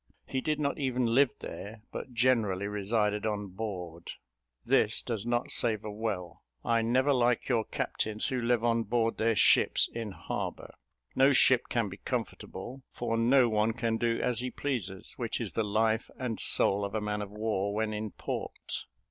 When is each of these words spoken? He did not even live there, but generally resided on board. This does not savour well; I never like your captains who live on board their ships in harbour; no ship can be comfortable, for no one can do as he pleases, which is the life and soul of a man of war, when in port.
He 0.25 0.41
did 0.41 0.59
not 0.59 0.79
even 0.79 1.05
live 1.13 1.29
there, 1.41 1.83
but 1.91 2.11
generally 2.11 2.65
resided 2.65 3.23
on 3.23 3.49
board. 3.49 4.09
This 4.65 4.99
does 4.99 5.27
not 5.27 5.51
savour 5.51 5.91
well; 5.91 6.41
I 6.65 6.81
never 6.81 7.13
like 7.13 7.47
your 7.47 7.65
captains 7.65 8.25
who 8.29 8.41
live 8.41 8.63
on 8.63 8.81
board 8.85 9.19
their 9.19 9.35
ships 9.35 9.87
in 9.93 10.09
harbour; 10.09 10.73
no 11.15 11.33
ship 11.33 11.67
can 11.69 11.87
be 11.87 11.97
comfortable, 11.97 12.81
for 12.91 13.15
no 13.15 13.47
one 13.47 13.73
can 13.73 13.97
do 13.97 14.19
as 14.19 14.39
he 14.39 14.49
pleases, 14.49 15.13
which 15.17 15.39
is 15.39 15.53
the 15.53 15.63
life 15.63 16.09
and 16.17 16.39
soul 16.39 16.83
of 16.83 16.95
a 16.95 16.99
man 17.01 17.21
of 17.21 17.29
war, 17.29 17.71
when 17.71 17.93
in 17.93 18.09
port. 18.09 18.85